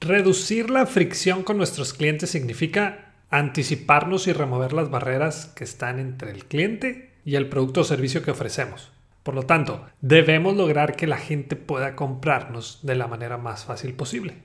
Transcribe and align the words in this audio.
Reducir 0.00 0.70
la 0.70 0.86
fricción 0.86 1.42
con 1.42 1.56
nuestros 1.56 1.92
clientes 1.92 2.30
significa 2.30 3.14
anticiparnos 3.30 4.28
y 4.28 4.32
remover 4.32 4.72
las 4.72 4.90
barreras 4.90 5.46
que 5.56 5.64
están 5.64 5.98
entre 5.98 6.30
el 6.30 6.44
cliente 6.44 7.10
y 7.24 7.34
el 7.34 7.48
producto 7.48 7.80
o 7.80 7.84
servicio 7.84 8.22
que 8.22 8.30
ofrecemos. 8.30 8.92
Por 9.24 9.34
lo 9.34 9.42
tanto, 9.42 9.86
debemos 10.00 10.56
lograr 10.56 10.94
que 10.94 11.08
la 11.08 11.18
gente 11.18 11.56
pueda 11.56 11.96
comprarnos 11.96 12.78
de 12.84 12.94
la 12.94 13.08
manera 13.08 13.38
más 13.38 13.64
fácil 13.64 13.92
posible. 13.94 14.36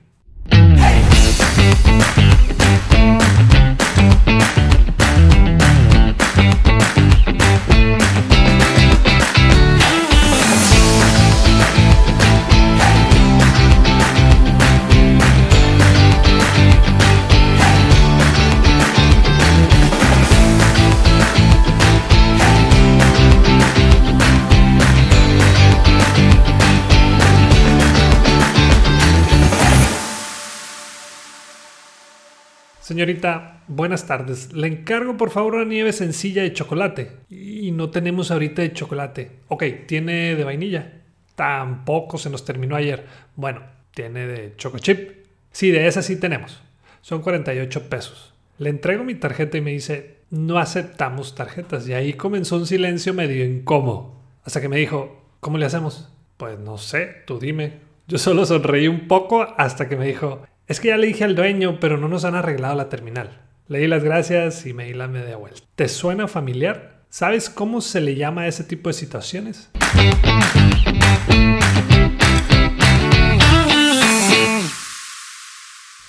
Señorita, 33.04 33.60
buenas 33.68 34.06
tardes. 34.06 34.54
Le 34.54 34.66
encargo 34.66 35.18
por 35.18 35.28
favor 35.28 35.56
una 35.56 35.66
nieve 35.66 35.92
sencilla 35.92 36.40
de 36.40 36.54
chocolate. 36.54 37.10
Y 37.28 37.70
no 37.70 37.90
tenemos 37.90 38.30
ahorita 38.30 38.62
de 38.62 38.72
chocolate. 38.72 39.30
Ok, 39.48 39.62
¿tiene 39.86 40.34
de 40.34 40.42
vainilla? 40.42 41.02
Tampoco 41.34 42.16
se 42.16 42.30
nos 42.30 42.46
terminó 42.46 42.76
ayer. 42.76 43.04
Bueno, 43.36 43.60
¿tiene 43.90 44.26
de 44.26 44.56
choco 44.56 44.78
chip? 44.78 45.26
Sí, 45.52 45.70
de 45.70 45.86
esa 45.86 46.00
sí 46.00 46.16
tenemos. 46.18 46.62
Son 47.02 47.20
48 47.20 47.90
pesos. 47.90 48.32
Le 48.56 48.70
entrego 48.70 49.04
mi 49.04 49.16
tarjeta 49.16 49.58
y 49.58 49.60
me 49.60 49.72
dice, 49.72 50.20
no 50.30 50.56
aceptamos 50.56 51.34
tarjetas. 51.34 51.86
Y 51.86 51.92
ahí 51.92 52.14
comenzó 52.14 52.56
un 52.56 52.66
silencio 52.66 53.12
medio 53.12 53.44
incómodo. 53.44 54.14
Hasta 54.44 54.62
que 54.62 54.70
me 54.70 54.78
dijo, 54.78 55.22
¿cómo 55.40 55.58
le 55.58 55.66
hacemos? 55.66 56.08
Pues 56.38 56.58
no 56.58 56.78
sé, 56.78 57.16
tú 57.26 57.38
dime. 57.38 57.80
Yo 58.08 58.16
solo 58.16 58.46
sonreí 58.46 58.88
un 58.88 59.08
poco 59.08 59.42
hasta 59.58 59.90
que 59.90 59.96
me 59.96 60.06
dijo, 60.06 60.40
es 60.66 60.80
que 60.80 60.88
ya 60.88 60.96
le 60.96 61.06
dije 61.06 61.24
al 61.24 61.34
dueño, 61.34 61.78
pero 61.78 61.98
no 61.98 62.08
nos 62.08 62.24
han 62.24 62.34
arreglado 62.34 62.74
la 62.74 62.88
terminal. 62.88 63.42
Le 63.68 63.80
di 63.80 63.86
las 63.86 64.02
gracias 64.02 64.64
y 64.66 64.72
me 64.72 64.86
di 64.86 64.94
la 64.94 65.08
media 65.08 65.36
vuelta. 65.36 65.60
¿Te 65.74 65.88
suena 65.88 66.26
familiar? 66.26 67.02
¿Sabes 67.10 67.50
cómo 67.50 67.80
se 67.80 68.00
le 68.00 68.14
llama 68.14 68.42
a 68.42 68.48
ese 68.48 68.64
tipo 68.64 68.88
de 68.88 68.94
situaciones? 68.94 69.70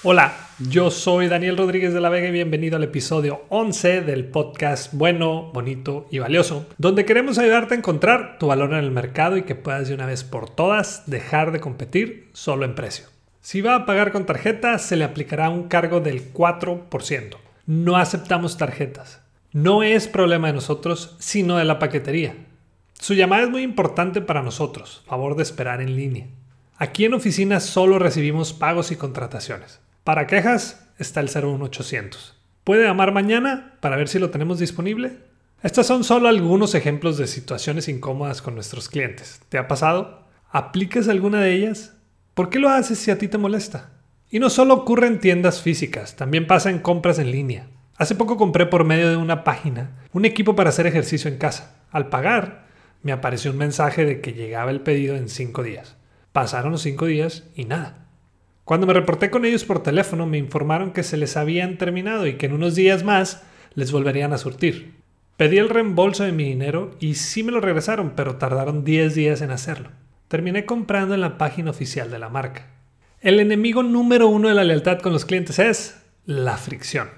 Hola, 0.03 0.33
yo 0.59 0.91
soy 0.91 1.27
Daniel 1.27 1.57
Rodríguez 1.57 1.93
de 1.93 1.99
la 1.99 2.09
Vega 2.09 2.27
y 2.29 2.31
bienvenido 2.31 2.77
al 2.77 2.83
episodio 2.83 3.41
11 3.49 4.01
del 4.01 4.25
podcast 4.25 4.93
Bueno, 4.93 5.51
Bonito 5.51 6.07
y 6.11 6.19
Valioso, 6.19 6.67
donde 6.77 7.05
queremos 7.05 7.39
ayudarte 7.39 7.73
a 7.73 7.77
encontrar 7.77 8.37
tu 8.39 8.47
valor 8.47 8.71
en 8.71 8.79
el 8.79 8.91
mercado 8.91 9.35
y 9.35 9.43
que 9.43 9.55
puedas 9.55 9.89
de 9.89 9.95
una 9.95 10.05
vez 10.05 10.23
por 10.23 10.49
todas 10.49 11.03
dejar 11.07 11.51
de 11.51 11.59
competir 11.59 12.29
solo 12.33 12.65
en 12.65 12.75
precio. 12.75 13.14
Si 13.45 13.61
va 13.61 13.75
a 13.75 13.85
pagar 13.85 14.11
con 14.11 14.25
tarjeta, 14.25 14.79
se 14.79 14.95
le 14.95 15.03
aplicará 15.03 15.49
un 15.51 15.67
cargo 15.67 15.99
del 15.99 16.33
4%. 16.33 17.37
No 17.67 17.95
aceptamos 17.95 18.57
tarjetas. 18.57 19.21
No 19.51 19.83
es 19.83 20.07
problema 20.07 20.47
de 20.47 20.53
nosotros, 20.53 21.15
sino 21.19 21.57
de 21.57 21.63
la 21.63 21.77
paquetería. 21.77 22.35
Su 22.99 23.13
llamada 23.13 23.43
es 23.43 23.51
muy 23.51 23.61
importante 23.61 24.19
para 24.19 24.41
nosotros. 24.41 25.03
Favor 25.05 25.35
de 25.35 25.43
esperar 25.43 25.79
en 25.79 25.95
línea. 25.95 26.25
Aquí 26.77 27.05
en 27.05 27.13
oficina 27.13 27.59
solo 27.59 27.99
recibimos 27.99 28.51
pagos 28.51 28.91
y 28.91 28.95
contrataciones. 28.95 29.79
Para 30.03 30.25
quejas 30.25 30.89
está 30.97 31.19
el 31.19 31.29
01800. 31.29 32.35
¿Puede 32.63 32.85
llamar 32.85 33.11
mañana 33.11 33.77
para 33.79 33.95
ver 33.95 34.07
si 34.07 34.17
lo 34.17 34.31
tenemos 34.31 34.57
disponible? 34.57 35.19
Estos 35.61 35.85
son 35.85 36.03
solo 36.03 36.29
algunos 36.29 36.73
ejemplos 36.73 37.19
de 37.19 37.27
situaciones 37.27 37.89
incómodas 37.89 38.41
con 38.41 38.55
nuestros 38.55 38.89
clientes. 38.89 39.39
¿Te 39.49 39.59
ha 39.59 39.67
pasado? 39.67 40.23
¿Aplicas 40.49 41.07
alguna 41.09 41.41
de 41.41 41.53
ellas? 41.53 41.94
¿Por 42.35 42.49
qué 42.49 42.59
lo 42.59 42.67
haces 42.67 42.99
si 42.99 43.11
a 43.11 43.17
ti 43.17 43.29
te 43.29 43.37
molesta? 43.37 43.91
Y 44.29 44.39
no 44.39 44.49
solo 44.49 44.73
ocurre 44.73 45.07
en 45.07 45.21
tiendas 45.21 45.61
físicas, 45.61 46.17
también 46.17 46.47
pasa 46.47 46.69
en 46.69 46.79
compras 46.79 47.17
en 47.17 47.31
línea. 47.31 47.69
Hace 47.95 48.13
poco 48.13 48.35
compré 48.35 48.65
por 48.65 48.83
medio 48.83 49.09
de 49.09 49.15
una 49.15 49.45
página 49.45 50.01
un 50.11 50.25
equipo 50.25 50.53
para 50.53 50.67
hacer 50.67 50.85
ejercicio 50.85 51.31
en 51.31 51.37
casa. 51.37 51.77
Al 51.91 52.09
pagar, 52.09 52.65
me 53.03 53.13
apareció 53.13 53.51
un 53.51 53.57
mensaje 53.57 54.03
de 54.03 54.19
que 54.19 54.33
llegaba 54.33 54.71
el 54.71 54.81
pedido 54.81 55.15
en 55.15 55.29
5 55.29 55.63
días. 55.63 55.95
Pasaron 56.33 56.73
los 56.73 56.81
5 56.81 57.05
días 57.05 57.45
y 57.55 57.63
nada. 57.63 58.09
Cuando 58.65 58.85
me 58.85 58.93
reporté 58.93 59.29
con 59.29 59.45
ellos 59.45 59.63
por 59.63 59.81
teléfono 59.81 60.25
me 60.25 60.37
informaron 60.37 60.91
que 60.91 61.03
se 61.03 61.15
les 61.15 61.37
habían 61.37 61.77
terminado 61.77 62.27
y 62.27 62.33
que 62.33 62.47
en 62.47 62.53
unos 62.53 62.75
días 62.75 63.05
más 63.05 63.43
les 63.75 63.93
volverían 63.93 64.33
a 64.33 64.37
surtir. 64.37 64.95
Pedí 65.37 65.57
el 65.57 65.69
reembolso 65.69 66.25
de 66.25 66.33
mi 66.33 66.43
dinero 66.43 66.97
y 66.99 67.15
sí 67.15 67.43
me 67.43 67.53
lo 67.53 67.61
regresaron, 67.61 68.11
pero 68.13 68.35
tardaron 68.35 68.83
10 68.83 69.15
días 69.15 69.39
en 69.39 69.51
hacerlo 69.51 69.91
terminé 70.27 70.65
comprando 70.65 71.13
en 71.13 71.21
la 71.21 71.37
página 71.37 71.71
oficial 71.71 72.11
de 72.11 72.19
la 72.19 72.29
marca. 72.29 72.67
El 73.21 73.39
enemigo 73.39 73.83
número 73.83 74.27
uno 74.27 74.49
de 74.49 74.53
la 74.55 74.63
lealtad 74.63 74.99
con 74.99 75.13
los 75.13 75.25
clientes 75.25 75.59
es 75.59 76.01
la 76.25 76.57
fricción. 76.57 77.09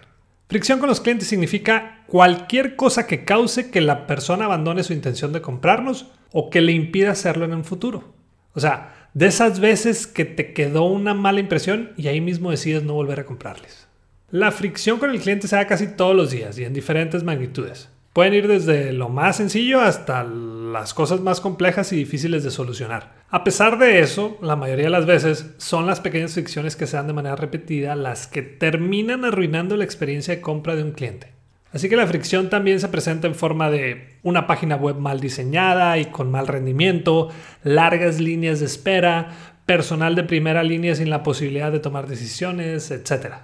Fricción 0.48 0.80
con 0.80 0.88
los 0.88 1.02
clientes 1.02 1.28
significa 1.28 2.04
cualquier 2.08 2.76
cosa 2.78 3.06
que 3.06 3.26
cause 3.26 3.70
que 3.70 3.82
la 3.82 4.08
persona 4.08 4.46
abandone 4.46 4.84
su 4.84 4.94
intención 4.94 5.34
de 5.34 5.42
comprarnos 5.42 6.08
o 6.32 6.50
que 6.50 6.62
le 6.62 6.72
impida 6.72 7.12
hacerlo 7.12 7.46
en 7.46 7.52
el 7.52 7.64
futuro. 7.66 8.14
O 8.54 8.60
sea, 8.60 9.10
de 9.14 9.28
esas 9.28 9.60
veces 9.60 10.08
que 10.08 10.24
te 10.24 10.54
quedó 10.54 10.84
una 10.86 11.14
mala 11.14 11.40
impresión 11.40 11.92
y 11.98 12.08
ahí 12.08 12.22
mismo 12.22 12.52
decides 12.52 12.84
no 12.84 12.94
volver 12.94 13.20
a 13.20 13.26
comprarles. 13.26 13.88
La 14.30 14.52
fricción 14.52 15.00
con 15.00 15.10
el 15.10 15.20
cliente 15.20 15.48
se 15.48 15.56
da 15.56 15.68
casi 15.68 15.88
todos 15.88 16.16
los 16.16 16.32
días 16.32 16.58
y 16.60 16.64
en 16.64 16.74
diferentes 16.74 17.24
magnitudes. 17.24 17.90
Pueden 18.14 18.34
ir 18.34 18.48
desde 18.48 18.94
lo 18.94 19.10
más 19.10 19.38
sencillo 19.38 19.80
hasta 19.82 20.24
las 20.72 20.94
cosas 20.94 21.22
más 21.22 21.42
complejas 21.42 21.92
y 21.94 21.96
difíciles 21.96 22.44
de 22.44 22.52
solucionar. 22.52 23.16
A 23.30 23.44
pesar 23.44 23.78
de 23.78 24.00
eso, 24.00 24.38
la 24.42 24.56
mayoría 24.56 24.86
de 24.86 24.92
las 24.92 25.06
veces 25.06 25.54
son 25.58 25.86
las 25.86 26.00
pequeñas 26.00 26.34
fricciones 26.34 26.76
que 26.76 26.88
se 26.88 26.98
dan 26.98 27.08
de 27.08 27.14
manera 27.14 27.36
repetida 27.36 27.96
las 27.96 28.28
que 28.28 28.42
terminan 28.42 29.26
arruinando 29.26 29.76
la 29.78 29.84
experiencia 29.84 30.36
de 30.36 30.42
compra 30.42 30.76
de 30.76 30.84
un 30.84 30.92
cliente. 30.92 31.34
Así 31.74 31.90
que 31.90 31.96
la 31.96 32.08
fricción 32.08 32.50
también 32.50 32.80
se 32.80 32.88
presenta 32.88 33.28
en 33.28 33.36
forma 33.36 33.70
de 33.70 34.18
una 34.24 34.48
página 34.48 34.76
web 34.76 34.96
mal 34.98 35.20
diseñada 35.20 35.98
y 35.98 36.06
con 36.06 36.32
mal 36.32 36.48
rendimiento, 36.48 37.30
largas 37.64 38.20
líneas 38.20 38.60
de 38.60 38.66
espera, 38.66 39.30
personal 39.66 40.16
de 40.16 40.24
primera 40.24 40.64
línea 40.64 40.96
sin 40.96 41.10
la 41.10 41.24
posibilidad 41.24 41.72
de 41.72 41.80
tomar 41.80 42.08
decisiones, 42.08 42.90
etc. 42.90 43.36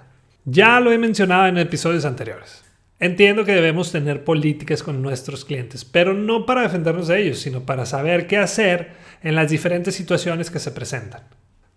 Ya 0.44 0.80
lo 0.80 0.90
he 0.90 0.98
mencionado 0.98 1.46
en 1.46 1.58
episodios 1.58 2.06
anteriores. 2.06 2.64
Entiendo 3.00 3.44
que 3.44 3.52
debemos 3.52 3.90
tener 3.90 4.22
políticas 4.22 4.82
con 4.82 5.02
nuestros 5.02 5.44
clientes, 5.44 5.84
pero 5.84 6.14
no 6.14 6.46
para 6.46 6.62
defendernos 6.62 7.08
de 7.08 7.22
ellos, 7.22 7.38
sino 7.40 7.66
para 7.66 7.86
saber 7.86 8.26
qué 8.26 8.38
hacer 8.38 8.92
en 9.22 9.34
las 9.34 9.50
diferentes 9.50 9.94
situaciones 9.96 10.50
que 10.50 10.60
se 10.60 10.70
presentan. 10.70 11.22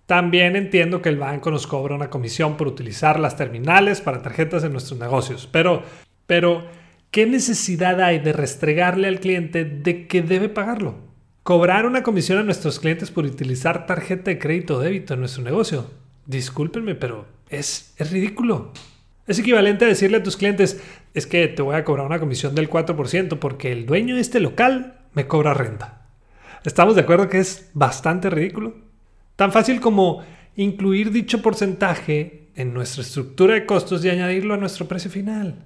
También 0.05 0.55
entiendo 0.55 1.01
que 1.01 1.09
el 1.09 1.17
banco 1.17 1.51
nos 1.51 1.67
cobra 1.67 1.95
una 1.95 2.09
comisión 2.09 2.55
por 2.55 2.67
utilizar 2.67 3.19
las 3.19 3.35
terminales 3.35 3.99
para 3.99 4.21
tarjetas 4.21 4.63
en 4.63 4.71
nuestros 4.71 4.99
negocios, 4.99 5.49
pero, 5.51 5.83
pero, 6.27 6.65
¿qué 7.11 7.25
necesidad 7.25 7.99
hay 7.99 8.19
de 8.19 8.31
restregarle 8.31 9.07
al 9.07 9.19
cliente 9.19 9.65
de 9.65 10.07
que 10.07 10.21
debe 10.21 10.49
pagarlo? 10.49 10.95
Cobrar 11.43 11.85
una 11.85 12.03
comisión 12.03 12.37
a 12.37 12.43
nuestros 12.43 12.79
clientes 12.79 13.09
por 13.09 13.25
utilizar 13.25 13.85
tarjeta 13.85 14.31
de 14.31 14.39
crédito 14.39 14.77
o 14.77 14.79
débito 14.79 15.15
en 15.15 15.21
nuestro 15.21 15.43
negocio. 15.43 15.89
Discúlpenme, 16.25 16.95
pero 16.95 17.25
es, 17.49 17.93
es 17.97 18.11
ridículo. 18.11 18.71
Es 19.27 19.39
equivalente 19.39 19.83
a 19.83 19.89
decirle 19.89 20.17
a 20.17 20.23
tus 20.23 20.37
clientes, 20.37 20.81
es 21.17 21.25
que 21.25 21.47
te 21.47 21.63
voy 21.63 21.75
a 21.75 21.83
cobrar 21.83 22.05
una 22.05 22.19
comisión 22.19 22.53
del 22.53 22.69
4% 22.69 23.39
porque 23.39 23.71
el 23.71 23.87
dueño 23.87 24.13
de 24.13 24.21
este 24.21 24.39
local 24.39 24.99
me 25.13 25.25
cobra 25.25 25.55
renta. 25.55 26.05
¿Estamos 26.63 26.93
de 26.93 27.01
acuerdo 27.01 27.27
que 27.27 27.39
es 27.39 27.71
bastante 27.73 28.29
ridículo? 28.29 28.75
Tan 29.35 29.51
fácil 29.51 29.81
como 29.81 30.23
incluir 30.55 31.11
dicho 31.11 31.41
porcentaje 31.41 32.49
en 32.53 32.71
nuestra 32.71 33.01
estructura 33.01 33.55
de 33.55 33.65
costos 33.65 34.05
y 34.05 34.09
añadirlo 34.09 34.53
a 34.53 34.57
nuestro 34.57 34.87
precio 34.87 35.09
final. 35.09 35.65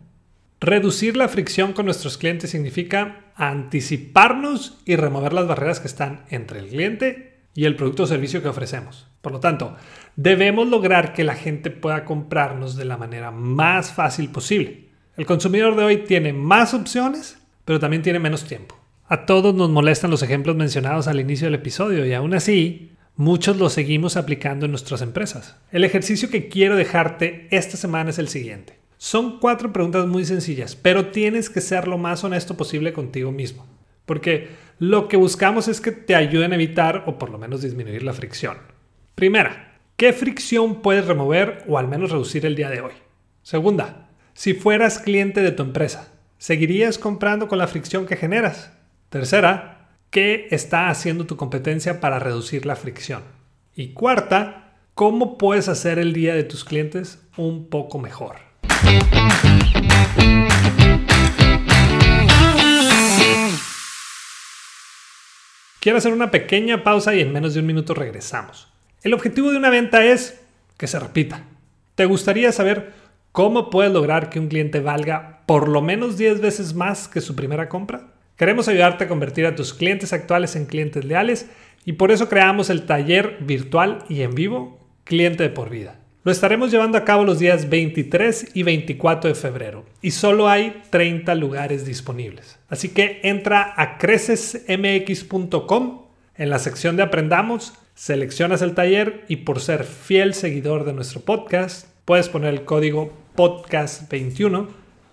Reducir 0.62 1.18
la 1.18 1.28
fricción 1.28 1.74
con 1.74 1.84
nuestros 1.84 2.18
clientes 2.18 2.52
significa 2.52 3.26
anticiparnos 3.36 4.82
y 4.86 4.96
remover 4.96 5.34
las 5.34 5.48
barreras 5.48 5.82
que 5.82 5.88
están 5.88 6.24
entre 6.30 6.60
el 6.60 6.68
cliente 6.68 7.42
y 7.54 7.66
el 7.66 7.76
producto 7.76 8.04
o 8.04 8.08
servicio 8.08 8.42
que 8.42 8.48
ofrecemos. 8.48 9.06
Por 9.22 9.34
lo 9.34 9.42
tanto, 9.42 9.76
debemos 10.16 10.70
lograr 10.70 11.14
que 11.14 11.26
la 11.26 11.36
gente 11.36 11.72
pueda 11.72 12.06
comprarnos 12.06 12.78
de 12.78 12.86
la 12.86 12.96
manera 12.96 13.32
más 13.32 13.92
fácil 13.92 14.30
posible. 14.30 14.91
El 15.18 15.26
consumidor 15.26 15.76
de 15.76 15.84
hoy 15.84 15.98
tiene 15.98 16.32
más 16.32 16.74
opciones, 16.74 17.38
pero 17.66 17.80
también 17.80 18.02
tiene 18.02 18.20
menos 18.20 18.46
tiempo. 18.46 18.80
A 19.08 19.26
todos 19.26 19.54
nos 19.54 19.70
molestan 19.70 20.10
los 20.10 20.24
ejemplos 20.24 20.56
mencionados 20.56 21.08
al 21.08 21.20
inicio 21.20 21.48
del 21.48 21.56
episodio 21.56 22.06
y 22.06 22.14
aún 22.14 22.34
así, 22.34 22.94
muchos 23.18 23.58
los 23.58 23.74
seguimos 23.74 24.16
aplicando 24.16 24.66
en 24.66 24.72
nuestras 24.72 25.02
empresas. 25.02 25.58
El 25.70 25.84
ejercicio 25.84 26.30
que 26.30 26.48
quiero 26.48 26.78
dejarte 26.78 27.48
esta 27.52 27.76
semana 27.76 28.12
es 28.12 28.20
el 28.20 28.30
siguiente. 28.30 28.80
Son 28.98 29.40
cuatro 29.40 29.74
preguntas 29.74 30.08
muy 30.08 30.24
sencillas, 30.24 30.78
pero 30.78 31.08
tienes 31.08 31.50
que 31.50 31.60
ser 31.60 31.90
lo 31.90 31.98
más 31.98 32.24
honesto 32.24 32.56
posible 32.56 32.94
contigo 32.94 33.34
mismo. 33.34 33.68
Porque 34.06 34.48
lo 34.80 35.10
que 35.10 35.18
buscamos 35.18 35.68
es 35.68 35.82
que 35.82 35.92
te 35.92 36.16
ayuden 36.16 36.54
a 36.54 36.56
evitar 36.56 37.04
o 37.06 37.20
por 37.20 37.32
lo 37.32 37.38
menos 37.38 37.62
disminuir 37.62 38.04
la 38.04 38.14
fricción. 38.14 38.60
Primera, 39.16 39.78
¿qué 39.98 40.14
fricción 40.14 40.82
puedes 40.82 41.06
remover 41.06 41.66
o 41.68 41.78
al 41.78 41.90
menos 41.90 42.12
reducir 42.12 42.46
el 42.46 42.56
día 42.56 42.70
de 42.70 42.80
hoy? 42.80 42.94
Segunda, 43.44 44.11
si 44.34 44.54
fueras 44.54 45.00
cliente 45.00 45.42
de 45.42 45.52
tu 45.52 45.64
empresa, 45.64 46.08
¿seguirías 46.38 46.98
comprando 46.98 47.48
con 47.48 47.58
la 47.58 47.68
fricción 47.68 48.06
que 48.06 48.16
generas? 48.16 48.72
Tercera, 49.10 49.90
¿qué 50.10 50.48
está 50.52 50.90
haciendo 50.90 51.26
tu 51.26 51.36
competencia 51.36 52.00
para 52.00 52.20
reducir 52.20 52.66
la 52.66 52.76
fricción? 52.76 53.24
Y 53.76 53.90
cuarta, 53.90 54.74
¿cómo 54.94 55.38
puedes 55.38 55.68
hacer 55.68 56.00
el 56.00 56.14
día 56.14 56.34
de 56.34 56.44
tus 56.44 56.64
clientes 56.64 57.20
un 57.36 57.70
poco 57.70 58.00
mejor? 58.00 58.38
Quiero 65.82 65.98
hacer 65.98 66.14
una 66.14 66.32
pequeña 66.32 66.84
pausa 66.84 67.16
y 67.16 67.22
en 67.22 67.34
menos 67.34 67.54
de 67.54 67.60
un 67.60 67.66
minuto 67.66 67.94
regresamos. 67.94 68.68
El 69.02 69.14
objetivo 69.14 69.52
de 69.52 69.58
una 69.58 69.72
venta 69.72 70.06
es 70.06 70.40
que 70.78 70.88
se 70.88 71.00
repita. 71.00 71.44
¿Te 71.96 72.06
gustaría 72.06 72.52
saber 72.52 73.01
cómo 73.32 73.70
puedes 73.70 73.92
lograr 73.92 74.30
que 74.30 74.40
un 74.40 74.48
cliente 74.48 74.80
valga 74.80 75.42
por 75.46 75.68
lo 75.68 75.82
menos 75.82 76.18
10 76.18 76.42
veces 76.42 76.74
más 76.74 77.08
que 77.08 77.22
su 77.22 77.36
primera 77.36 77.70
compra? 77.70 78.08
Queremos 78.36 78.68
ayudarte 78.68 79.04
a 79.04 79.08
convertir 79.08 79.46
a 79.46 79.56
tus 79.56 79.74
clientes 79.74 80.14
actuales 80.14 80.56
en 80.56 80.66
clientes 80.66 81.06
leales 81.06 81.48
y 81.86 81.94
por 81.94 82.12
eso 82.12 82.30
creamos 82.30 82.70
el 82.70 82.86
taller 82.86 83.38
virtual 83.42 84.00
y 84.10 84.22
en 84.22 84.36
vivo 84.36 84.82
Cliente 85.04 85.44
de 85.44 85.50
por 85.50 85.70
vida. 85.70 86.00
Lo 86.24 86.32
estaremos 86.32 86.72
llevando 86.72 86.98
a 86.98 87.04
cabo 87.04 87.26
los 87.26 87.40
días 87.40 87.70
23 87.70 88.52
y 88.54 88.64
24 88.64 89.28
de 89.30 89.36
febrero 89.36 89.84
y 90.02 90.12
solo 90.12 90.48
hay 90.48 90.82
30 90.92 91.36
lugares 91.36 91.86
disponibles. 91.86 92.58
Así 92.70 92.88
que 92.90 93.20
entra 93.24 93.74
a 93.76 93.98
crecesmx.com 93.98 96.02
en 96.36 96.50
la 96.50 96.60
sección 96.60 96.96
de 96.96 97.04
Aprendamos, 97.04 97.74
seleccionas 97.96 98.62
el 98.62 98.76
taller 98.76 99.26
y 99.28 99.38
por 99.38 99.60
ser 99.60 99.84
fiel 99.84 100.36
seguidor 100.36 100.86
de 100.86 100.94
nuestro 100.94 101.22
podcast, 101.22 101.88
puedes 102.06 102.30
poner 102.30 102.54
el 102.54 102.66
código 102.66 103.12
podcast21 103.42 104.68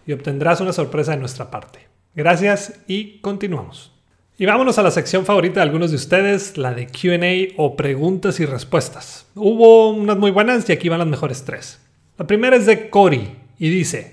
y 0.07 0.13
obtendrás 0.13 0.61
una 0.61 0.75
sorpresa 0.75 1.13
de 1.13 1.19
nuestra 1.19 1.51
parte. 1.51 1.89
Gracias 2.15 2.81
y 2.87 3.21
continuamos. 3.21 3.93
Y 4.37 4.47
vámonos 4.47 4.79
a 4.79 4.83
la 4.83 4.91
sección 4.91 5.25
favorita 5.25 5.61
de 5.61 5.63
algunos 5.63 5.91
de 5.91 5.97
ustedes, 5.97 6.59
la 6.59 6.75
de 6.75 6.87
QA 6.87 7.55
o 7.57 7.75
preguntas 7.75 8.39
y 8.39 8.45
respuestas. 8.47 9.27
Hubo 9.35 9.91
unas 9.91 10.17
muy 10.17 10.31
buenas 10.31 10.69
y 10.69 10.73
aquí 10.73 10.89
van 10.89 10.99
las 10.99 11.09
mejores 11.09 11.45
tres. 11.45 11.81
La 12.19 12.27
primera 12.27 12.57
es 12.57 12.67
de 12.67 12.91
Cory 12.91 13.37
y 13.59 13.69
dice, 13.71 14.13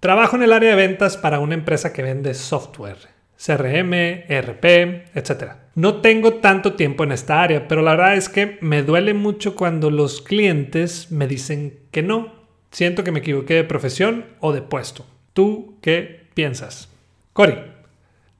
trabajo 0.00 0.36
en 0.36 0.44
el 0.44 0.52
área 0.52 0.70
de 0.70 0.76
ventas 0.76 1.16
para 1.16 1.40
una 1.40 1.54
empresa 1.54 1.92
que 1.92 2.02
vende 2.02 2.34
software, 2.34 2.98
CRM, 3.36 3.92
ERP, 3.92 4.64
etc. 5.14 5.52
No 5.74 6.00
tengo 6.00 6.34
tanto 6.34 6.74
tiempo 6.74 7.04
en 7.04 7.12
esta 7.12 7.42
área, 7.42 7.68
pero 7.68 7.82
la 7.82 7.90
verdad 7.90 8.16
es 8.16 8.28
que 8.28 8.58
me 8.60 8.82
duele 8.82 9.14
mucho 9.14 9.54
cuando 9.54 9.90
los 9.90 10.22
clientes 10.22 11.10
me 11.12 11.26
dicen 11.26 11.78
que 11.90 12.02
no. 12.02 12.37
Siento 12.70 13.04
que 13.04 13.12
me 13.12 13.20
equivoqué 13.20 13.54
de 13.54 13.64
profesión 13.64 14.26
o 14.40 14.52
de 14.52 14.62
puesto. 14.62 15.06
¿Tú 15.32 15.78
qué 15.80 16.28
piensas? 16.34 16.88
Cory, 17.32 17.56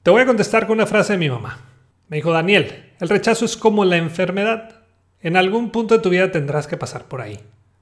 te 0.03 0.11
voy 0.11 0.21
a 0.21 0.25
contestar 0.25 0.67
con 0.67 0.77
una 0.77 0.85
frase 0.85 1.13
de 1.13 1.19
mi 1.19 1.29
mamá. 1.29 1.59
Me 2.07 2.17
dijo, 2.17 2.31
Daniel, 2.31 2.91
el 2.99 3.09
rechazo 3.09 3.45
es 3.45 3.57
como 3.57 3.85
la 3.85 3.97
enfermedad. 3.97 4.81
En 5.21 5.35
algún 5.35 5.69
punto 5.71 5.95
de 5.95 6.01
tu 6.01 6.09
vida 6.09 6.31
tendrás 6.31 6.67
que 6.67 6.77
pasar 6.77 7.05
por 7.05 7.21
ahí. 7.21 7.39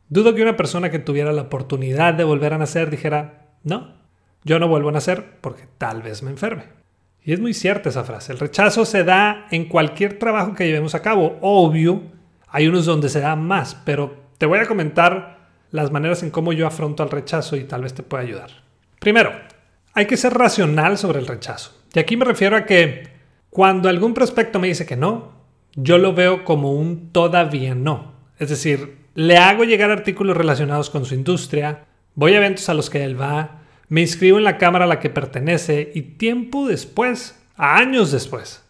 Dudo 0.09 0.33
que 0.33 0.41
una 0.41 0.57
persona 0.57 0.89
que 0.89 0.99
tuviera 0.99 1.33
la 1.33 1.43
oportunidad 1.43 2.13
de 2.13 2.23
volver 2.23 2.53
a 2.53 2.57
nacer 2.57 2.89
dijera, 2.89 3.47
no, 3.63 3.93
yo 4.43 4.59
no 4.59 4.67
vuelvo 4.67 4.89
a 4.89 4.93
nacer 4.93 5.37
porque 5.41 5.63
tal 5.77 6.01
vez 6.01 6.23
me 6.23 6.31
enferme. 6.31 6.63
Y 7.23 7.33
es 7.33 7.39
muy 7.41 7.53
cierta 7.53 7.89
esa 7.89 8.05
frase. 8.05 8.31
El 8.31 8.39
rechazo 8.39 8.85
se 8.85 9.03
da 9.03 9.47
en 9.51 9.65
cualquier 9.65 10.17
trabajo 10.17 10.55
que 10.55 10.65
llevemos 10.65 10.95
a 10.95 11.01
cabo. 11.01 11.37
Obvio, 11.41 12.03
hay 12.47 12.67
unos 12.67 12.85
donde 12.85 13.09
se 13.09 13.19
da 13.19 13.35
más, 13.35 13.75
pero 13.83 14.15
te 14.37 14.45
voy 14.45 14.59
a 14.59 14.65
comentar 14.65 15.36
las 15.71 15.91
maneras 15.91 16.23
en 16.23 16.31
cómo 16.31 16.53
yo 16.53 16.67
afronto 16.67 17.03
al 17.03 17.09
rechazo 17.09 17.55
y 17.55 17.63
tal 17.63 17.81
vez 17.83 17.93
te 17.93 18.03
pueda 18.03 18.23
ayudar. 18.23 18.49
Primero, 18.99 19.31
hay 19.93 20.05
que 20.05 20.17
ser 20.17 20.33
racional 20.33 20.97
sobre 20.97 21.19
el 21.19 21.27
rechazo. 21.27 21.71
Y 21.93 21.99
aquí 21.99 22.17
me 22.17 22.25
refiero 22.25 22.55
a 22.55 22.65
que 22.65 23.07
cuando 23.49 23.89
algún 23.89 24.13
prospecto 24.13 24.59
me 24.59 24.67
dice 24.67 24.85
que 24.85 24.95
no, 24.95 25.33
yo 25.75 25.97
lo 25.97 26.13
veo 26.13 26.43
como 26.43 26.73
un 26.73 27.11
todavía 27.11 27.75
no. 27.75 28.13
Es 28.39 28.49
decir, 28.49 28.97
le 29.15 29.37
hago 29.37 29.63
llegar 29.63 29.89
artículos 29.89 30.37
relacionados 30.37 30.89
con 30.89 31.05
su 31.05 31.15
industria, 31.15 31.85
voy 32.13 32.33
a 32.33 32.37
eventos 32.37 32.69
a 32.69 32.73
los 32.73 32.89
que 32.89 33.03
él 33.03 33.19
va, 33.19 33.61
me 33.89 34.01
inscribo 34.01 34.37
en 34.37 34.43
la 34.43 34.57
cámara 34.57 34.85
a 34.85 34.87
la 34.87 34.99
que 34.99 35.09
pertenece 35.09 35.91
y 35.95 36.01
tiempo 36.01 36.67
después, 36.67 37.41
años 37.55 38.11
después, 38.11 38.63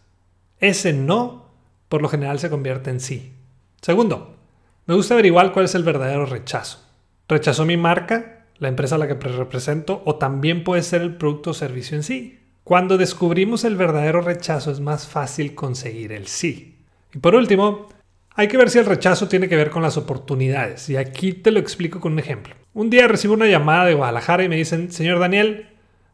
ese 0.60 0.92
no 0.92 1.48
por 1.88 2.02
lo 2.02 2.08
general 2.08 2.38
se 2.38 2.50
convierte 2.50 2.90
en 2.90 3.00
sí. 3.00 3.34
Segundo, 3.80 4.36
me 4.86 4.94
gusta 4.94 5.14
averiguar 5.14 5.52
cuál 5.52 5.66
es 5.66 5.74
el 5.74 5.82
verdadero 5.82 6.26
rechazo. 6.26 6.87
¿Rechazó 7.28 7.66
mi 7.66 7.76
marca, 7.76 8.46
la 8.58 8.68
empresa 8.68 8.94
a 8.94 8.98
la 8.98 9.06
que 9.06 9.14
represento, 9.14 10.02
o 10.06 10.16
también 10.16 10.64
puede 10.64 10.82
ser 10.82 11.02
el 11.02 11.16
producto 11.16 11.50
o 11.50 11.54
servicio 11.54 11.94
en 11.94 12.02
sí? 12.02 12.40
Cuando 12.64 12.96
descubrimos 12.96 13.64
el 13.64 13.76
verdadero 13.76 14.22
rechazo 14.22 14.70
es 14.70 14.80
más 14.80 15.06
fácil 15.06 15.54
conseguir 15.54 16.12
el 16.12 16.26
sí. 16.26 16.78
Y 17.14 17.18
por 17.18 17.34
último, 17.34 17.88
hay 18.34 18.48
que 18.48 18.56
ver 18.56 18.70
si 18.70 18.78
el 18.78 18.86
rechazo 18.86 19.28
tiene 19.28 19.46
que 19.46 19.56
ver 19.56 19.68
con 19.68 19.82
las 19.82 19.98
oportunidades. 19.98 20.88
Y 20.88 20.96
aquí 20.96 21.34
te 21.34 21.50
lo 21.50 21.58
explico 21.60 22.00
con 22.00 22.12
un 22.12 22.18
ejemplo. 22.18 22.54
Un 22.72 22.88
día 22.88 23.06
recibo 23.08 23.34
una 23.34 23.46
llamada 23.46 23.84
de 23.84 23.94
Guadalajara 23.94 24.44
y 24.44 24.48
me 24.48 24.56
dicen, 24.56 24.90
señor 24.90 25.18
Daniel, 25.18 25.68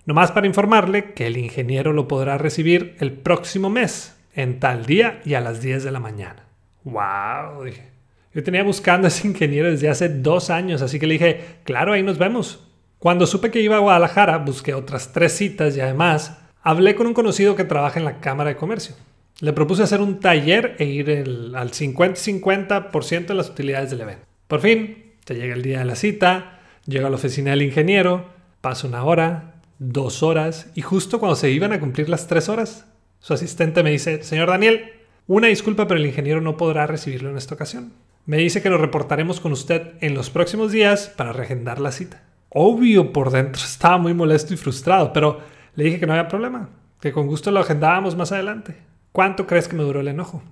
nomás 0.06 0.32
para 0.32 0.48
informarle 0.48 1.12
que 1.12 1.28
el 1.28 1.36
ingeniero 1.36 1.92
lo 1.92 2.08
podrá 2.08 2.38
recibir 2.38 2.96
el 2.98 3.12
próximo 3.12 3.70
mes, 3.70 4.16
en 4.34 4.58
tal 4.58 4.84
día 4.84 5.20
y 5.24 5.34
a 5.34 5.40
las 5.40 5.60
10 5.60 5.84
de 5.84 5.92
la 5.92 6.00
mañana. 6.00 6.46
¡Wow! 6.82 7.64
Dije. 7.64 7.93
Yo 8.34 8.42
tenía 8.42 8.62
buscando 8.62 9.06
a 9.06 9.08
ese 9.08 9.28
ingeniero 9.28 9.70
desde 9.70 9.88
hace 9.88 10.08
dos 10.08 10.50
años, 10.50 10.82
así 10.82 10.98
que 10.98 11.06
le 11.06 11.14
dije, 11.14 11.40
claro, 11.64 11.92
ahí 11.92 12.02
nos 12.02 12.18
vemos. 12.18 12.60
Cuando 12.98 13.26
supe 13.26 13.50
que 13.50 13.60
iba 13.60 13.76
a 13.76 13.80
Guadalajara, 13.80 14.38
busqué 14.38 14.74
otras 14.74 15.12
tres 15.12 15.32
citas 15.32 15.76
y 15.76 15.80
además 15.80 16.38
Hablé 16.66 16.94
con 16.94 17.06
un 17.06 17.12
conocido 17.12 17.56
que 17.56 17.64
trabaja 17.64 17.98
en 17.98 18.06
la 18.06 18.20
Cámara 18.20 18.48
de 18.48 18.56
Comercio. 18.56 18.94
Le 19.40 19.52
propuse 19.52 19.82
hacer 19.82 20.00
un 20.00 20.18
taller 20.18 20.76
e 20.78 20.86
ir 20.86 21.10
al 21.10 21.72
50-50% 21.72 23.26
de 23.26 23.34
las 23.34 23.50
utilidades 23.50 23.90
del 23.90 24.00
evento. 24.00 24.24
Por 24.48 24.62
fin, 24.62 25.12
se 25.26 25.34
llega 25.34 25.54
el 25.54 25.60
día 25.60 25.80
de 25.80 25.84
la 25.84 25.94
cita, 25.94 26.60
llego 26.86 27.06
a 27.06 27.10
la 27.10 27.16
oficina 27.16 27.50
del 27.50 27.60
ingeniero, 27.60 28.30
pasa 28.62 28.86
una 28.86 29.04
hora, 29.04 29.56
dos 29.78 30.22
horas 30.22 30.70
y 30.74 30.80
justo 30.80 31.20
cuando 31.20 31.36
se 31.36 31.50
iban 31.50 31.74
a 31.74 31.80
cumplir 31.80 32.08
las 32.08 32.28
tres 32.28 32.48
horas, 32.48 32.86
su 33.20 33.34
asistente 33.34 33.82
me 33.82 33.90
dice, 33.90 34.22
señor 34.22 34.48
Daniel, 34.48 34.92
una 35.26 35.48
disculpa, 35.48 35.86
pero 35.86 36.00
el 36.00 36.06
ingeniero 36.06 36.40
no 36.40 36.56
podrá 36.56 36.86
recibirlo 36.86 37.28
en 37.28 37.36
esta 37.36 37.54
ocasión. 37.54 37.92
Me 38.26 38.38
dice 38.38 38.62
que 38.62 38.70
nos 38.70 38.80
reportaremos 38.80 39.38
con 39.38 39.52
usted 39.52 39.92
en 40.00 40.14
los 40.14 40.30
próximos 40.30 40.72
días 40.72 41.12
para 41.14 41.34
reagendar 41.34 41.78
la 41.78 41.92
cita. 41.92 42.22
Obvio 42.48 43.12
por 43.12 43.30
dentro 43.30 43.62
estaba 43.64 43.98
muy 43.98 44.14
molesto 44.14 44.54
y 44.54 44.56
frustrado, 44.56 45.12
pero 45.12 45.40
le 45.74 45.84
dije 45.84 46.00
que 46.00 46.06
no 46.06 46.14
había 46.14 46.28
problema, 46.28 46.70
que 47.00 47.12
con 47.12 47.26
gusto 47.26 47.50
lo 47.50 47.60
agendábamos 47.60 48.16
más 48.16 48.32
adelante. 48.32 48.76
¿Cuánto 49.12 49.46
crees 49.46 49.68
que 49.68 49.76
me 49.76 49.82
duró 49.82 50.00
el 50.00 50.08
enojo? 50.08 50.42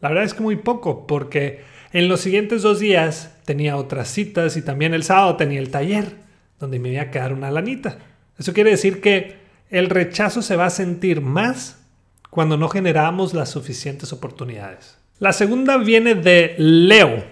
La 0.00 0.10
verdad 0.10 0.24
es 0.24 0.34
que 0.34 0.42
muy 0.42 0.56
poco, 0.56 1.06
porque 1.06 1.64
en 1.92 2.08
los 2.08 2.20
siguientes 2.20 2.62
dos 2.62 2.80
días 2.80 3.38
tenía 3.46 3.76
otras 3.76 4.08
citas 4.08 4.56
y 4.58 4.62
también 4.62 4.92
el 4.92 5.02
sábado 5.02 5.36
tenía 5.36 5.60
el 5.60 5.70
taller, 5.70 6.16
donde 6.60 6.78
me 6.78 6.90
iba 6.90 7.02
a 7.02 7.10
quedar 7.10 7.32
una 7.32 7.50
lanita. 7.50 7.98
Eso 8.38 8.52
quiere 8.52 8.70
decir 8.70 9.00
que 9.00 9.36
el 9.70 9.88
rechazo 9.88 10.42
se 10.42 10.56
va 10.56 10.66
a 10.66 10.70
sentir 10.70 11.22
más 11.22 11.82
cuando 12.28 12.58
no 12.58 12.68
generamos 12.68 13.32
las 13.32 13.50
suficientes 13.50 14.12
oportunidades. 14.12 15.01
La 15.22 15.32
segunda 15.32 15.78
viene 15.78 16.16
de 16.16 16.56
Leo. 16.58 17.22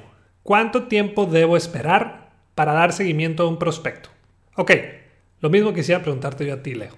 ¿Cuánto 0.45 0.85
tiempo 0.85 1.27
debo 1.27 1.57
esperar 1.57 2.31
para 2.55 2.73
dar 2.73 2.93
seguimiento 2.93 3.43
a 3.43 3.49
un 3.49 3.59
prospecto? 3.59 4.11
Ok, 4.55 4.71
lo 5.41 5.51
mismo 5.51 5.75
quisiera 5.75 6.01
preguntarte 6.01 6.47
yo 6.47 6.55
a 6.55 6.63
ti, 6.63 6.77
Leo. 6.77 6.93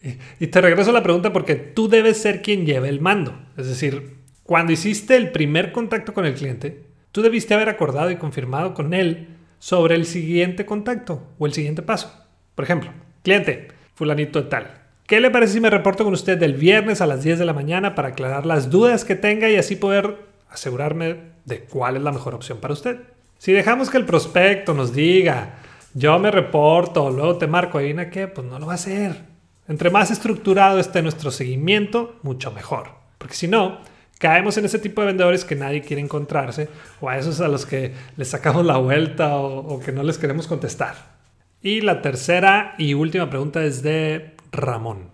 y 0.40 0.46
te 0.46 0.60
regreso 0.62 0.88
a 0.88 0.94
la 0.94 1.02
pregunta 1.02 1.34
porque 1.34 1.54
tú 1.54 1.90
debes 1.90 2.16
ser 2.16 2.40
quien 2.40 2.64
lleve 2.64 2.88
el 2.88 3.02
mando. 3.02 3.38
Es 3.58 3.66
decir, 3.66 4.16
cuando 4.42 4.72
hiciste 4.72 5.16
el 5.16 5.32
primer 5.32 5.70
contacto 5.70 6.14
con 6.14 6.24
el 6.24 6.32
cliente, 6.32 6.82
tú 7.12 7.20
debiste 7.20 7.52
haber 7.52 7.68
acordado 7.68 8.10
y 8.10 8.16
confirmado 8.16 8.72
con 8.72 8.94
él 8.94 9.36
sobre 9.58 9.96
el 9.96 10.06
siguiente 10.06 10.64
contacto 10.64 11.28
o 11.38 11.44
el 11.44 11.52
siguiente 11.52 11.82
paso. 11.82 12.26
Por 12.54 12.64
ejemplo, 12.64 12.90
cliente, 13.22 13.68
fulanito 13.92 14.40
de 14.40 14.48
tal. 14.48 14.79
¿Qué 15.10 15.20
le 15.20 15.32
parece 15.32 15.54
si 15.54 15.60
me 15.60 15.70
reporto 15.70 16.04
con 16.04 16.12
usted 16.12 16.40
el 16.40 16.54
viernes 16.54 17.00
a 17.00 17.06
las 17.08 17.24
10 17.24 17.40
de 17.40 17.44
la 17.44 17.52
mañana 17.52 17.96
para 17.96 18.10
aclarar 18.10 18.46
las 18.46 18.70
dudas 18.70 19.04
que 19.04 19.16
tenga 19.16 19.50
y 19.50 19.56
así 19.56 19.74
poder 19.74 20.18
asegurarme 20.48 21.16
de 21.44 21.64
cuál 21.64 21.96
es 21.96 22.02
la 22.02 22.12
mejor 22.12 22.32
opción 22.32 22.58
para 22.58 22.74
usted? 22.74 23.00
Si 23.36 23.50
dejamos 23.50 23.90
que 23.90 23.98
el 23.98 24.04
prospecto 24.04 24.72
nos 24.72 24.92
diga, 24.92 25.56
yo 25.94 26.16
me 26.20 26.30
reporto, 26.30 27.10
luego 27.10 27.38
te 27.38 27.48
marco, 27.48 27.78
ahí 27.78 27.90
¿a 27.90 28.08
qué? 28.08 28.28
Pues 28.28 28.46
no 28.46 28.60
lo 28.60 28.66
va 28.66 28.74
a 28.74 28.76
hacer. 28.76 29.22
Entre 29.66 29.90
más 29.90 30.12
estructurado 30.12 30.78
esté 30.78 31.02
nuestro 31.02 31.32
seguimiento, 31.32 32.14
mucho 32.22 32.52
mejor. 32.52 32.90
Porque 33.18 33.34
si 33.34 33.48
no, 33.48 33.80
caemos 34.20 34.58
en 34.58 34.66
ese 34.66 34.78
tipo 34.78 35.00
de 35.00 35.08
vendedores 35.08 35.44
que 35.44 35.56
nadie 35.56 35.82
quiere 35.82 36.02
encontrarse 36.02 36.68
o 37.00 37.08
a 37.08 37.18
esos 37.18 37.40
a 37.40 37.48
los 37.48 37.66
que 37.66 37.94
les 38.16 38.28
sacamos 38.28 38.64
la 38.64 38.76
vuelta 38.76 39.38
o 39.38 39.80
que 39.80 39.90
no 39.90 40.04
les 40.04 40.18
queremos 40.18 40.46
contestar. 40.46 41.18
Y 41.62 41.80
la 41.80 42.00
tercera 42.00 42.76
y 42.78 42.94
última 42.94 43.28
pregunta 43.28 43.64
es 43.64 43.82
de 43.82 44.38
Ramón. 44.52 45.10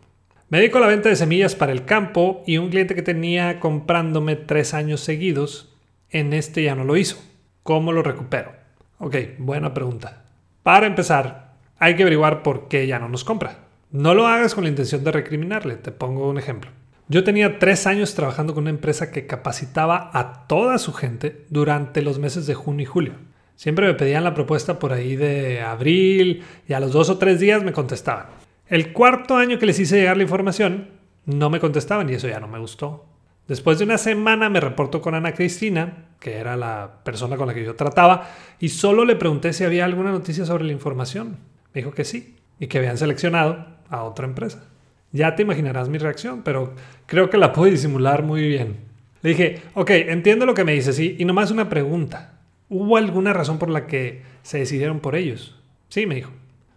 Me 0.49 0.59
dedico 0.59 0.79
a 0.79 0.83
la 0.83 0.87
venta 0.87 1.09
de 1.09 1.17
semillas 1.17 1.55
para 1.55 1.73
el 1.73 1.85
campo 1.85 2.43
y 2.47 2.59
un 2.59 2.71
cliente 2.71 2.95
que 2.95 3.03
tenía 3.03 3.59
comprándome 3.59 4.37
tres 4.37 4.75
años 4.75 5.01
seguidos, 5.01 5.75
en 6.11 6.33
este 6.33 6.63
ya 6.63 6.75
no 6.75 6.85
lo 6.85 6.97
hizo. 6.97 7.17
¿Cómo 7.63 7.93
lo 7.93 8.03
recupero? 8.03 8.53
Ok, 8.99 9.17
buena 9.39 9.75
pregunta. 9.75 10.25
Para 10.63 10.87
empezar, 10.87 11.55
hay 11.79 11.97
que 11.97 12.03
averiguar 12.03 12.43
por 12.43 12.69
qué 12.69 12.87
ya 12.87 12.99
no 12.99 13.09
nos 13.09 13.25
compra. 13.25 13.59
No 13.91 14.15
lo 14.15 14.27
hagas 14.27 14.55
con 14.55 14.65
la 14.65 14.71
intención 14.71 15.05
de 15.05 15.13
recriminarle. 15.13 15.77
Te 15.77 15.91
pongo 15.91 16.29
un 16.29 16.39
ejemplo. 16.39 16.71
Yo 17.09 17.23
tenía 17.25 17.59
tres 17.59 17.87
años 17.87 18.15
trabajando 18.15 18.55
con 18.55 18.65
una 18.65 18.71
empresa 18.71 19.11
que 19.11 19.27
capacitaba 19.27 20.11
a 20.13 20.47
toda 20.47 20.79
su 20.79 20.93
gente 20.93 21.45
durante 21.51 22.03
los 22.03 22.19
meses 22.19 22.47
de 22.47 22.55
junio 22.55 22.83
y 22.83 22.87
julio. 22.87 23.13
Siempre 23.55 23.87
me 23.87 23.95
pedían 23.95 24.25
la 24.25 24.35
propuesta 24.35 24.79
por 24.79 24.93
ahí 24.93 25.17
de 25.17 25.61
abril 25.61 26.45
y 26.69 26.73
a 26.73 26.81
los 26.81 26.93
dos 26.93 27.11
o 27.11 27.19
tres 27.19 27.41
días 27.41 27.63
me 27.63 27.73
contestaban. 27.73 28.27
El 28.69 28.93
cuarto 28.93 29.37
año 29.37 29.59
que 29.59 29.67
les 29.67 29.79
hice 29.79 29.97
llegar 29.97 30.17
la 30.17 30.25
información, 30.25 30.89
no 31.25 31.51
me 31.51 31.61
contestaban 31.61 32.11
y 32.11 32.15
eso 32.15 32.29
ya 32.29 32.41
no 32.41 32.49
me 32.49 32.59
gustó. 32.59 33.07
Después 33.47 33.79
de 33.79 33.85
una 33.85 33.97
semana 33.97 34.49
me 34.49 34.59
reportó 34.59 35.01
con 35.01 35.15
Ana 35.15 35.35
Cristina, 35.35 36.07
que 36.19 36.39
era 36.39 36.57
la 36.57 37.01
persona 37.05 37.37
con 37.37 37.47
la 37.47 37.55
que 37.55 37.65
yo 37.65 37.77
trataba, 37.77 38.29
y 38.59 38.71
solo 38.71 39.05
le 39.05 39.15
pregunté 39.15 39.53
si 39.53 39.63
había 39.63 39.85
alguna 39.85 40.11
noticia 40.11 40.45
sobre 40.45 40.65
la 40.65 40.73
información. 40.73 41.37
Me 41.73 41.81
dijo 41.81 41.93
que 41.93 42.05
sí, 42.05 42.35
y 42.59 42.67
que 42.67 42.79
habían 42.79 42.99
seleccionado 42.99 43.67
a 43.89 44.03
otra 44.03 44.27
empresa. 44.27 44.65
Ya 45.13 45.37
te 45.37 45.43
imaginarás 45.43 45.89
mi 45.89 45.99
reacción, 45.99 46.43
pero 46.43 46.75
creo 47.07 47.31
que 47.31 47.39
la 47.39 47.53
pude 47.53 47.71
disimular 47.71 48.25
muy 48.25 48.49
bien. 48.49 48.79
Le 49.23 49.31
dije, 49.31 49.63
ok, 49.75 49.91
entiendo 49.91 50.45
lo 50.45 50.55
que 50.55 50.65
me 50.65 50.73
dices, 50.73 50.99
y 50.99 51.25
nomás 51.25 51.53
una 51.53 51.69
pregunta. 51.69 52.41
¿Hubo 52.69 52.97
alguna 52.97 53.33
razón 53.33 53.59
por 53.59 53.71
la 53.71 53.87
que 53.87 54.23
se 54.43 54.59
decidieron 54.59 54.99
por 54.99 55.15
ellos? 55.15 55.55
Sí, 55.89 56.05
me 56.07 56.17
dijo. 56.17 56.33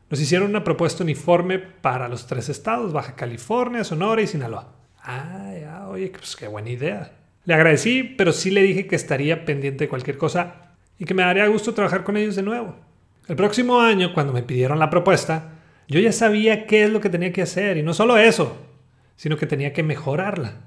Nos 0.10 0.20
hicieron 0.20 0.50
una 0.50 0.63
propuesta 0.63 1.04
uniforme 1.04 1.60
para 1.60 2.08
los 2.08 2.25
tres 2.25 2.50
estados, 2.50 2.94
Baja 2.94 3.16
California, 3.16 3.84
Sonora 3.84 4.22
y 4.22 4.28
Sinaloa. 4.28 4.74
Ah, 5.04 5.54
ya, 5.60 5.88
oye, 5.88 6.10
pues 6.10 6.36
qué 6.36 6.48
buena 6.48 6.70
idea. 6.70 7.12
Le 7.46 7.54
agradecí, 7.54 8.04
pero 8.04 8.34
sí 8.34 8.50
le 8.50 8.63
dije 8.63 8.88
que 8.88 8.96
estaría 8.96 9.46
pendiente 9.46 9.86
de 9.86 9.89
cualquier 9.89 10.18
cosa 10.18 10.74
y 10.98 11.06
que 11.06 11.13
me 11.13 11.24
daría 11.24 11.48
gusto 11.48 11.74
trabajar 11.74 12.04
con 12.04 12.18
ellos 12.18 12.36
de 12.36 12.42
nuevo. 12.42 12.75
El 13.28 13.36
próximo 13.36 13.80
año, 13.80 14.13
cuando 14.13 14.34
me 14.34 14.42
pidieron 14.42 14.80
la 14.80 14.89
propuesta, 14.89 15.51
yo 15.88 16.00
ya 16.00 16.12
sabía 16.12 16.66
qué 16.66 16.84
es 16.84 16.89
lo 16.89 17.01
que 17.01 17.10
tenía 17.10 17.32
que 17.32 17.44
hacer 17.44 17.78
y 17.78 17.84
no 17.84 17.94
solo 17.94 18.18
eso, 18.18 18.58
sino 19.16 19.38
que 19.38 19.46
tenía 19.46 19.74
que 19.74 19.84
mejorarla. 19.84 20.62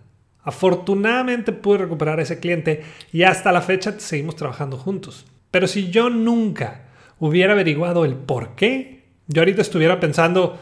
Afortunadamente 0.44 1.52
pude 1.52 1.78
recuperar 1.78 2.20
a 2.20 2.22
ese 2.22 2.38
cliente 2.38 2.82
y 3.12 3.24
hasta 3.24 3.50
la 3.50 3.60
fecha 3.60 3.98
seguimos 3.98 4.36
trabajando 4.36 4.76
juntos. 4.76 5.26
Pero 5.50 5.66
si 5.66 5.90
yo 5.90 6.10
nunca 6.10 6.82
hubiera 7.18 7.52
averiguado 7.52 8.04
el 8.04 8.14
por 8.14 8.54
qué, 8.54 9.01
yo 9.28 9.42
ahorita 9.42 9.62
estuviera 9.62 10.00
pensando, 10.00 10.58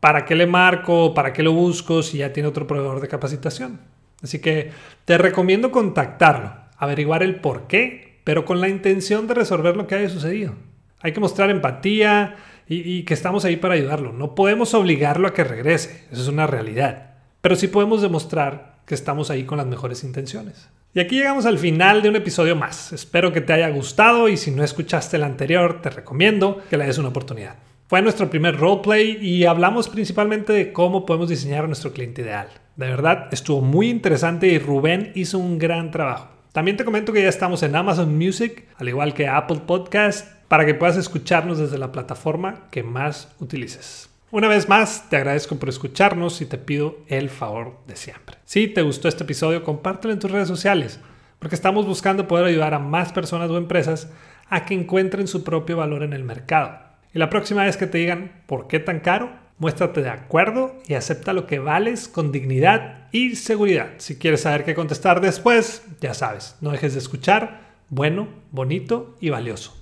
¿para 0.00 0.24
qué 0.24 0.34
le 0.34 0.46
marco? 0.46 1.14
¿Para 1.14 1.32
qué 1.32 1.42
lo 1.42 1.52
busco 1.52 2.02
si 2.02 2.18
ya 2.18 2.32
tiene 2.32 2.48
otro 2.48 2.66
proveedor 2.66 3.00
de 3.00 3.08
capacitación? 3.08 3.80
Así 4.22 4.40
que 4.40 4.70
te 5.04 5.18
recomiendo 5.18 5.70
contactarlo, 5.70 6.52
averiguar 6.78 7.22
el 7.22 7.36
por 7.36 7.66
qué, 7.66 8.20
pero 8.24 8.44
con 8.44 8.60
la 8.60 8.68
intención 8.68 9.26
de 9.26 9.34
resolver 9.34 9.76
lo 9.76 9.86
que 9.86 9.94
haya 9.94 10.08
sucedido. 10.08 10.54
Hay 11.00 11.12
que 11.12 11.20
mostrar 11.20 11.50
empatía 11.50 12.36
y, 12.66 13.02
que 13.02 13.12
estamos 13.12 13.44
ahí 13.44 13.56
para 13.56 13.74
ayudarlo. 13.74 14.12
No 14.12 14.34
podemos 14.34 14.72
obligarlo 14.72 15.28
a 15.28 15.34
que 15.34 15.44
regrese, 15.44 16.06
eso 16.10 16.22
es 16.22 16.28
una 16.28 16.46
realidad. 16.46 17.10
Pero 17.42 17.56
sí 17.56 17.68
podemos 17.68 18.00
demostrar 18.00 18.76
que 18.86 18.94
estamos 18.94 19.30
ahí 19.30 19.44
con 19.44 19.58
las 19.58 19.66
mejores 19.66 20.02
intenciones. 20.02 20.68
Y 20.94 21.00
aquí 21.00 21.16
llegamos 21.16 21.44
al 21.44 21.58
final 21.58 22.00
de 22.00 22.08
un 22.08 22.16
episodio 22.16 22.56
más. 22.56 22.92
Espero 22.92 23.32
que 23.32 23.42
te 23.42 23.52
haya 23.52 23.68
gustado 23.68 24.28
y 24.28 24.36
si 24.38 24.50
no 24.50 24.64
escuchaste 24.64 25.16
el 25.16 25.24
anterior, 25.24 25.82
te 25.82 25.90
recomiendo 25.90 26.62
que 26.70 26.78
le 26.78 26.86
des 26.86 26.98
una 26.98 27.08
oportunidad. 27.08 27.56
Fue 27.86 28.00
nuestro 28.00 28.30
primer 28.30 28.56
roleplay 28.56 29.18
y 29.20 29.44
hablamos 29.44 29.90
principalmente 29.90 30.54
de 30.54 30.72
cómo 30.72 31.04
podemos 31.04 31.28
diseñar 31.28 31.64
a 31.64 31.66
nuestro 31.66 31.92
cliente 31.92 32.22
ideal. 32.22 32.48
De 32.76 32.88
verdad, 32.88 33.28
estuvo 33.30 33.60
muy 33.60 33.90
interesante 33.90 34.46
y 34.46 34.58
Rubén 34.58 35.12
hizo 35.14 35.38
un 35.38 35.58
gran 35.58 35.90
trabajo. 35.90 36.30
También 36.52 36.78
te 36.78 36.84
comento 36.86 37.12
que 37.12 37.22
ya 37.22 37.28
estamos 37.28 37.62
en 37.62 37.76
Amazon 37.76 38.16
Music, 38.16 38.64
al 38.78 38.88
igual 38.88 39.12
que 39.12 39.28
Apple 39.28 39.60
Podcast, 39.66 40.26
para 40.48 40.64
que 40.64 40.72
puedas 40.72 40.96
escucharnos 40.96 41.58
desde 41.58 41.76
la 41.76 41.92
plataforma 41.92 42.68
que 42.70 42.82
más 42.82 43.34
utilices. 43.38 44.08
Una 44.30 44.48
vez 44.48 44.66
más, 44.66 45.10
te 45.10 45.16
agradezco 45.18 45.56
por 45.56 45.68
escucharnos 45.68 46.40
y 46.40 46.46
te 46.46 46.56
pido 46.56 47.00
el 47.08 47.28
favor 47.28 47.80
de 47.86 47.96
siempre. 47.96 48.38
Si 48.46 48.66
te 48.66 48.80
gustó 48.80 49.08
este 49.08 49.24
episodio, 49.24 49.62
compártelo 49.62 50.14
en 50.14 50.20
tus 50.20 50.30
redes 50.30 50.48
sociales, 50.48 51.00
porque 51.38 51.54
estamos 51.54 51.84
buscando 51.84 52.26
poder 52.26 52.46
ayudar 52.46 52.72
a 52.72 52.78
más 52.78 53.12
personas 53.12 53.50
o 53.50 53.58
empresas 53.58 54.10
a 54.48 54.64
que 54.64 54.72
encuentren 54.72 55.28
su 55.28 55.44
propio 55.44 55.76
valor 55.76 56.02
en 56.02 56.14
el 56.14 56.24
mercado. 56.24 56.93
Y 57.14 57.18
la 57.20 57.30
próxima 57.30 57.64
vez 57.64 57.76
que 57.76 57.86
te 57.86 57.98
digan 57.98 58.42
por 58.46 58.66
qué 58.66 58.80
tan 58.80 58.98
caro, 58.98 59.30
muéstrate 59.58 60.02
de 60.02 60.10
acuerdo 60.10 60.74
y 60.88 60.94
acepta 60.94 61.32
lo 61.32 61.46
que 61.46 61.60
vales 61.60 62.08
con 62.08 62.32
dignidad 62.32 63.06
y 63.12 63.36
seguridad. 63.36 63.90
Si 63.98 64.18
quieres 64.18 64.40
saber 64.40 64.64
qué 64.64 64.74
contestar 64.74 65.20
después, 65.20 65.84
ya 66.00 66.12
sabes, 66.12 66.56
no 66.60 66.72
dejes 66.72 66.94
de 66.94 66.98
escuchar 66.98 67.60
bueno, 67.88 68.26
bonito 68.50 69.16
y 69.20 69.30
valioso. 69.30 69.78